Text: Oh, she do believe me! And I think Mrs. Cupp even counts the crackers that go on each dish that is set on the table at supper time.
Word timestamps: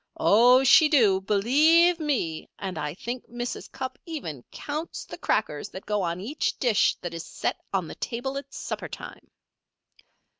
Oh, 0.19 0.63
she 0.63 0.89
do 0.89 1.21
believe 1.21 1.99
me! 1.99 2.49
And 2.57 2.75
I 2.79 2.95
think 2.95 3.29
Mrs. 3.29 3.71
Cupp 3.71 3.99
even 4.07 4.43
counts 4.49 5.05
the 5.05 5.15
crackers 5.19 5.69
that 5.69 5.85
go 5.85 6.01
on 6.01 6.19
each 6.19 6.57
dish 6.57 6.95
that 7.01 7.13
is 7.13 7.23
set 7.23 7.59
on 7.71 7.87
the 7.87 7.93
table 7.93 8.35
at 8.39 8.51
supper 8.51 8.89
time. 8.89 9.29